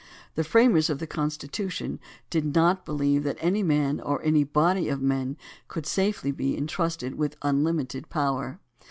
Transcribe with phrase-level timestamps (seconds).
[0.33, 1.99] The framers of the Constitution
[2.31, 7.13] did not believe that any man or any body of men could safely be intrusted
[7.13, 8.59] with un limited power.